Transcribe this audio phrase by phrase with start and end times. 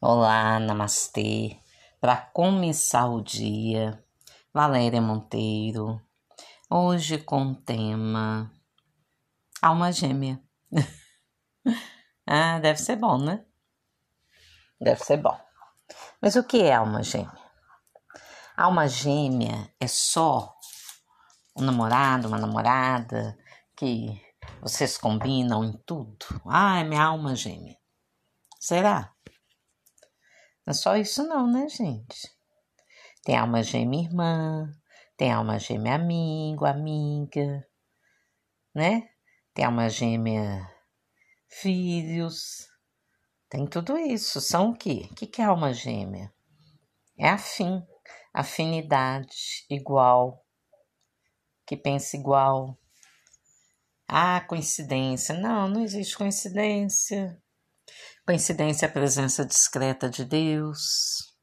[0.00, 1.60] Olá, namastê.
[2.00, 4.00] Para começar o dia,
[4.54, 6.00] Valéria Monteiro.
[6.70, 8.48] Hoje com o tema
[9.60, 10.40] Alma Gêmea.
[12.24, 13.44] ah, deve ser bom, né?
[14.80, 15.36] Deve ser bom.
[16.22, 17.36] Mas o que é alma gêmea?
[18.56, 20.54] Alma gêmea é só
[21.56, 23.36] um namorado, uma namorada
[23.76, 24.16] que
[24.60, 26.24] vocês combinam em tudo.
[26.46, 27.76] Ah, é minha alma gêmea.
[28.60, 29.12] Será?
[30.68, 32.30] É só isso não, né, gente?
[33.24, 34.70] Tem alma gêmea irmã,
[35.16, 37.66] tem alma gêmea amigo, amiga,
[38.74, 39.08] né?
[39.54, 40.70] Tem alma gêmea
[41.48, 42.68] filhos,
[43.48, 44.42] tem tudo isso.
[44.42, 45.08] São o quê?
[45.10, 46.30] O que é alma gêmea?
[47.16, 47.82] É afim,
[48.34, 50.44] afinidade, igual,
[51.66, 52.78] que pensa igual.
[54.06, 55.34] Ah, coincidência.
[55.34, 57.42] Não, não existe coincidência.
[58.28, 61.34] Coincidência é a presença discreta de Deus.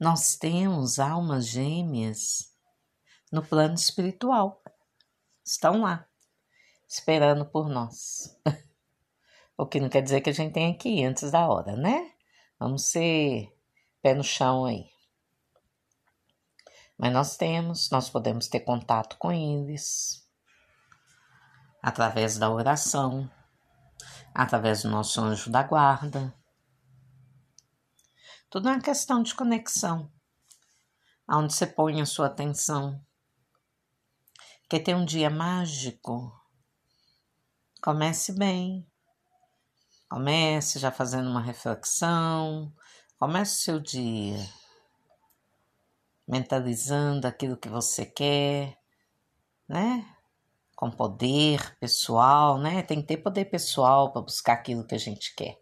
[0.00, 2.50] Nós temos almas gêmeas
[3.30, 4.62] no plano espiritual.
[5.44, 6.08] Estão lá,
[6.88, 8.40] esperando por nós.
[9.54, 12.10] o que não quer dizer que a gente tem aqui antes da hora, né?
[12.58, 13.54] Vamos ser
[14.00, 14.86] pé no chão aí.
[16.96, 20.26] Mas nós temos, nós podemos ter contato com eles
[21.82, 23.30] através da oração,
[24.38, 26.32] através do nosso anjo da guarda.
[28.48, 30.12] Tudo é uma questão de conexão,
[31.26, 33.04] aonde você põe a sua atenção.
[34.70, 36.32] Quer ter um dia mágico?
[37.82, 38.88] Comece bem.
[40.08, 42.72] Comece já fazendo uma reflexão.
[43.18, 44.38] Comece o seu dia
[46.28, 48.78] mentalizando aquilo que você quer,
[49.68, 50.17] né?
[50.78, 52.84] Com poder pessoal, né?
[52.84, 55.60] Tem que ter poder pessoal para buscar aquilo que a gente quer.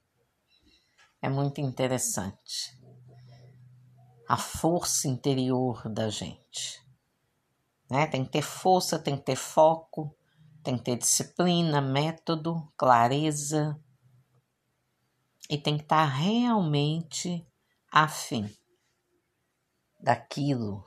[1.22, 2.78] É muito interessante.
[4.28, 6.86] A força interior da gente.
[7.90, 8.06] Né?
[8.06, 10.14] Tem que ter força, tem que ter foco,
[10.62, 13.80] tem que ter disciplina, método, clareza.
[15.48, 17.42] E tem que estar realmente
[17.90, 18.54] afim
[19.98, 20.84] daquilo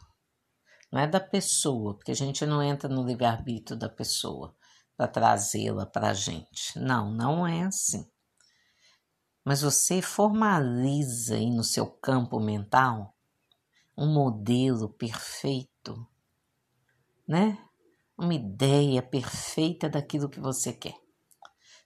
[0.91, 4.55] não é da pessoa, porque a gente não entra no livre-arbítrio da pessoa
[4.97, 6.77] para trazê-la para a gente.
[6.77, 8.09] Não, não é assim.
[9.45, 13.15] Mas você formaliza aí no seu campo mental
[13.97, 16.07] um modelo perfeito,
[17.27, 17.57] né?
[18.17, 20.95] Uma ideia perfeita daquilo que você quer,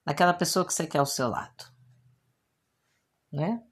[0.05, 1.65] daquela pessoa que você quer ao seu lado,
[3.31, 3.63] né?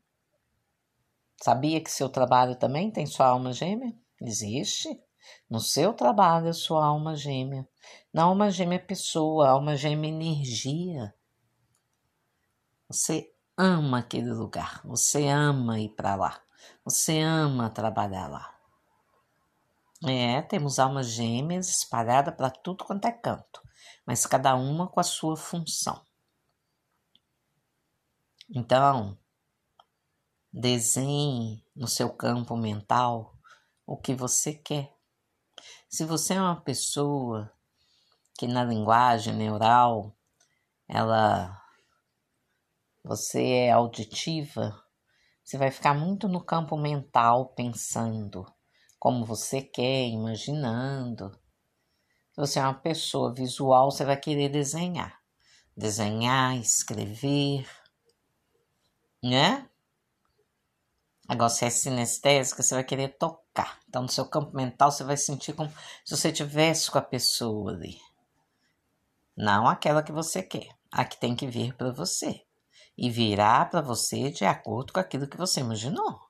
[1.41, 3.91] Sabia que seu trabalho também tem sua alma gêmea?
[4.22, 4.90] Existe.
[5.50, 7.68] No seu trabalho, a sua alma gêmea.
[8.14, 11.14] Na alma gêmea pessoa, alma gêmea energia.
[12.88, 16.42] Você ama aquele lugar, você ama ir para lá,
[16.84, 18.58] você ama trabalhar lá.
[20.04, 23.62] É, temos almas gêmeas espalhadas para tudo quanto é canto,
[24.06, 26.03] mas cada uma com a sua função.
[28.50, 29.18] Então,
[30.52, 33.38] desenhe no seu campo mental
[33.86, 34.94] o que você quer.
[35.94, 37.52] Se você é uma pessoa
[38.38, 40.16] que na linguagem neural
[40.88, 41.62] ela
[43.03, 44.81] você é auditiva,
[45.44, 48.46] você vai ficar muito no campo mental pensando
[48.97, 51.29] como você quer, imaginando.
[52.31, 55.19] Se você é uma pessoa visual, você vai querer desenhar.
[55.75, 57.69] Desenhar, escrever,
[59.22, 59.69] né?
[61.28, 63.51] Agora, se é sinestésica, você vai querer tocar.
[63.92, 65.70] Então, no seu campo mental, você vai sentir como
[66.06, 68.00] se você estivesse com a pessoa ali.
[69.36, 70.70] Não aquela que você quer.
[70.92, 72.46] A que tem que vir para você.
[72.98, 76.22] E virá para você de acordo com aquilo que você imaginou.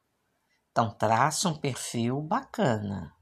[0.71, 3.13] Então, traça um perfil bacana.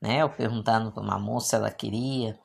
[0.00, 0.22] Né?
[0.22, 2.38] Eu perguntando para uma moça, ela queria,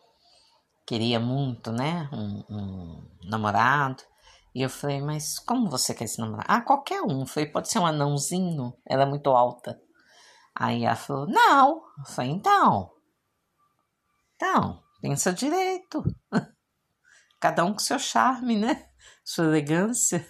[0.86, 2.10] queria muito, né?
[2.12, 4.04] Um, um namorado.
[4.54, 6.46] E eu falei, mas como você quer se namorar?
[6.48, 7.22] Ah, qualquer um.
[7.22, 8.76] Eu falei, pode ser um anãozinho?
[8.86, 9.82] Ela é muito alta.
[10.56, 11.84] Aí ela falou, não.
[11.98, 12.94] Eu falei, então.
[14.36, 16.04] Então, pensa direito.
[17.40, 18.90] Cada um com seu charme, né?
[19.24, 20.28] Sua elegância.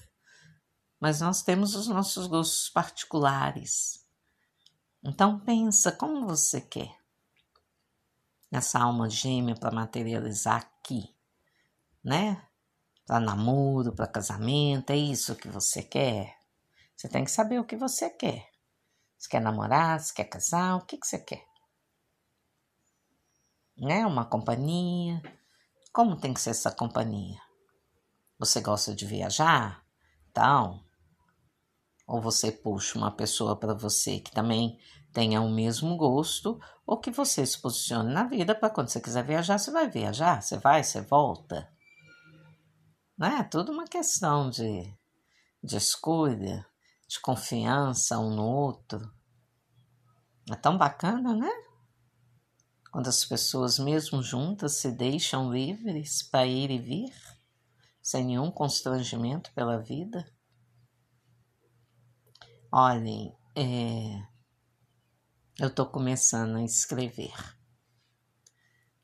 [1.00, 4.06] Mas nós temos os nossos gostos particulares.
[5.04, 6.96] Então pensa como você quer.
[8.52, 11.16] Essa alma gêmea para materializar aqui,
[12.04, 12.46] né?
[13.12, 16.38] para namoro, para casamento, é isso que você quer?
[16.96, 18.50] Você tem que saber o que você quer.
[19.22, 21.46] Você quer namorar, você quer casar, o que, que você quer?
[23.78, 24.04] Né?
[24.04, 25.22] Uma companhia.
[25.94, 27.40] Como tem que ser essa companhia?
[28.40, 29.86] Você gosta de viajar?
[30.32, 30.84] Então,
[32.08, 34.80] ou você puxa uma pessoa para você que também
[35.14, 39.24] tenha o mesmo gosto, ou que você se posicione na vida para quando você quiser
[39.24, 41.72] viajar, você vai viajar, você vai, você volta.
[43.16, 44.92] Não é tudo uma questão de,
[45.64, 46.66] de escolha,
[47.12, 49.13] de confiança um no outro.
[50.50, 51.52] É tão bacana, né?
[52.90, 57.13] Quando as pessoas, mesmo juntas, se deixam livres para ir e vir,
[58.02, 60.25] sem nenhum constrangimento pela vida.
[62.72, 64.25] Olhem, é,
[65.60, 67.34] eu estou começando a escrever.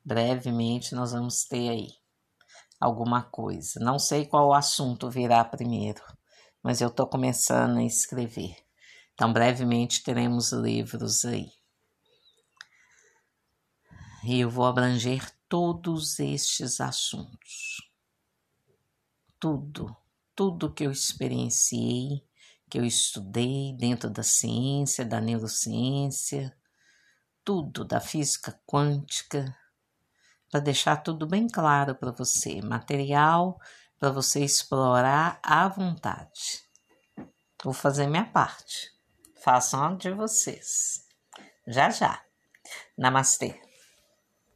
[0.02, 1.90] Brevemente nós vamos ter aí
[2.80, 3.78] alguma coisa.
[3.80, 6.02] Não sei qual assunto virá primeiro,
[6.62, 8.56] mas eu estou começando a escrever.
[9.14, 11.50] Então, brevemente teremos livros aí.
[14.24, 17.90] E eu vou abranger todos estes assuntos.
[19.40, 19.96] Tudo,
[20.34, 22.24] tudo que eu experienciei,
[22.68, 26.56] que eu estudei dentro da ciência, da neurociência,
[27.44, 29.56] tudo da física quântica,
[30.50, 33.58] para deixar tudo bem claro para você, material
[33.98, 36.62] para você explorar à vontade.
[37.62, 38.90] Vou fazer minha parte.
[39.42, 41.04] Façam de vocês.
[41.66, 42.22] Já já.
[42.96, 43.67] Namastê.